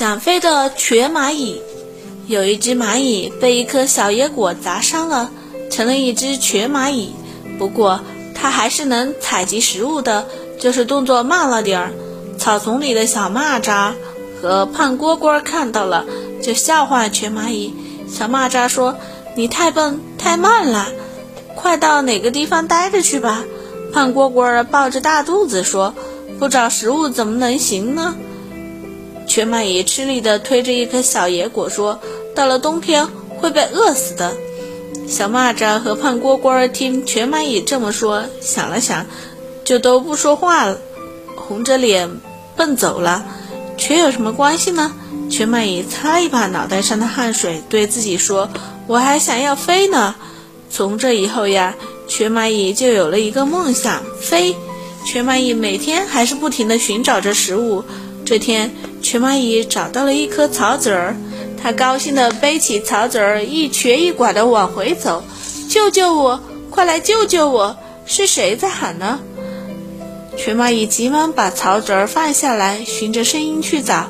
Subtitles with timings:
[0.00, 1.60] 想飞的瘸蚂蚁，
[2.26, 5.30] 有一只蚂蚁被一颗小野果砸伤了，
[5.70, 7.12] 成了一只瘸蚂蚁。
[7.58, 8.00] 不过
[8.34, 10.26] 它还是能采集食物的，
[10.58, 11.92] 就是动作慢了点儿。
[12.38, 13.92] 草丛里的小蚂蚱
[14.40, 16.06] 和胖蝈蝈看到了，
[16.42, 17.74] 就笑话瘸蚂蚁。
[18.08, 18.96] 小蚂蚱说
[19.36, 20.88] ：“你太笨，太慢了，
[21.54, 23.44] 快到哪个地方待着去吧。”
[23.92, 25.92] 胖蝈蝈抱着大肚子说
[26.40, 28.16] ：“不找食物怎么能行呢？”
[29.30, 32.00] 瘸蚂蚁吃力地推着一颗小野果说
[32.34, 34.36] ：“到了冬天会被饿死的。”
[35.06, 39.06] 小蚂蚱和胖蝈蝈听瘸蚂蚁这么说，想了想，
[39.64, 40.76] 就都不说话了，
[41.36, 42.10] 红着脸
[42.56, 43.24] 奔走了。
[43.78, 44.92] 瘸有什么关系呢？
[45.30, 48.50] 瘸蚂蚁擦一把脑袋上的汗水，对自己说
[48.88, 50.16] ：“我还想要飞呢。”
[50.68, 51.76] 从这以后呀，
[52.08, 54.56] 瘸蚂蚁就有了一个梦想——飞。
[55.06, 57.84] 瘸蚂蚁每天还是不停地寻找着食物。
[58.30, 58.70] 这天，
[59.02, 61.16] 瘸蚂蚁找到了一颗草籽儿，
[61.60, 65.24] 它高兴地背起草籽儿，一瘸一拐地往回走。
[65.68, 66.40] 救救我！
[66.70, 67.76] 快来救救我！
[68.06, 69.18] 是谁在喊呢？
[70.36, 74.06] 瘸蚂蚁急忙把草籽儿放下来，循着声音去找。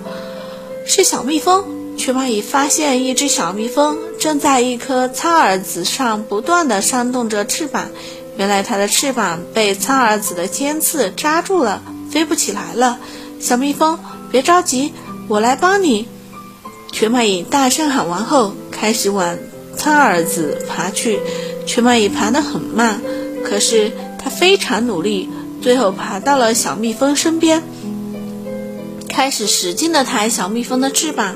[0.84, 1.96] 是小蜜蜂。
[1.96, 7.88] 瘸蚂蚁发现一只小蜜蜂正在一颗苍耳子上不断地扇动着翅膀。
[8.36, 11.80] 原来它的翅膀被苍耳子的尖刺扎住了，
[12.10, 12.98] 飞不起来了。
[13.40, 13.98] 小蜜蜂，
[14.30, 14.92] 别着急，
[15.26, 16.06] 我来帮你。
[16.92, 19.36] 瘸蚂蚁大声喊完后，开始往
[19.76, 21.18] 苍耳子爬去。
[21.66, 23.00] 瘸蚂蚁爬得很慢，
[23.42, 25.28] 可是它非常努力，
[25.62, 27.62] 最后爬到了小蜜蜂身边，
[29.08, 31.34] 开始使劲地抬小蜜蜂的翅膀。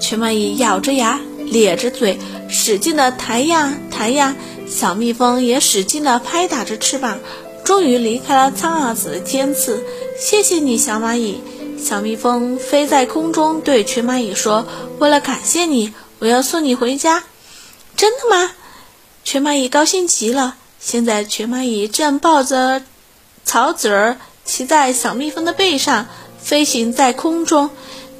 [0.00, 4.34] 瘸蚂蚁咬着牙，咧着嘴，使劲地抬呀抬呀。
[4.66, 7.18] 小蜜蜂也使劲地拍打着翅膀。
[7.64, 9.82] 终于离开了苍耳子的尖刺，
[10.18, 11.40] 谢谢你，小蚂蚁。
[11.76, 14.66] 小蜜蜂飞在空中，对瘸蚂蚁说
[15.00, 17.24] ：“为了感谢你，我要送你回家。”
[17.96, 18.52] 真的吗？
[19.24, 20.56] 瘸蚂蚁高兴极了。
[20.78, 22.82] 现在，瘸蚂蚁正抱着
[23.44, 26.06] 草籽儿，骑在小蜜蜂的背上，
[26.40, 27.70] 飞行在空中。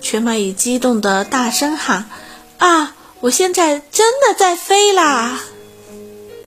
[0.01, 2.11] 瘸蚂蚁激动地大声喊
[2.59, 5.41] ：“啊，我现在真的在飞啦！”